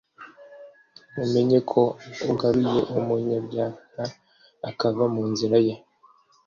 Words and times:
mumenye 1.15 1.59
ko 1.71 1.81
ugaruye 2.31 2.79
umunyabyaha 2.97 4.03
akava 4.69 5.03
mu 5.13 5.23
nzira 5.31 5.57
ye 5.67 5.73